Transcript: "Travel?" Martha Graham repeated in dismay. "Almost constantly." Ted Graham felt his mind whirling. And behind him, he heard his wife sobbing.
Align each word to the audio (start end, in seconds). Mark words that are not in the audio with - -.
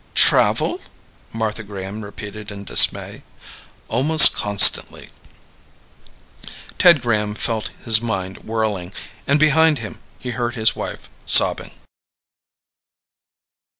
"Travel?" 0.15 0.81
Martha 1.31 1.61
Graham 1.61 2.01
repeated 2.03 2.49
in 2.51 2.63
dismay. 2.63 3.21
"Almost 3.87 4.33
constantly." 4.33 5.11
Ted 6.79 7.03
Graham 7.03 7.35
felt 7.35 7.69
his 7.85 8.01
mind 8.01 8.39
whirling. 8.39 8.93
And 9.27 9.39
behind 9.39 9.77
him, 9.77 9.99
he 10.17 10.31
heard 10.31 10.55
his 10.55 10.75
wife 10.75 11.07
sobbing. 11.27 11.69